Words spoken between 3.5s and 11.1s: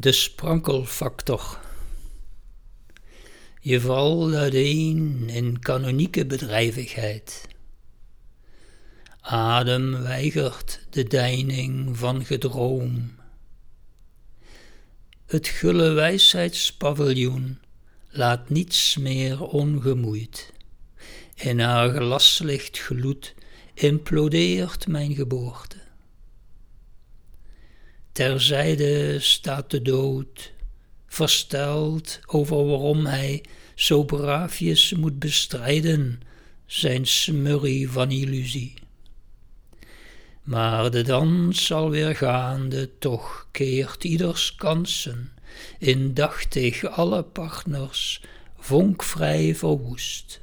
Je valt uiteen in kanonieke bedrijvigheid. Adem weigert de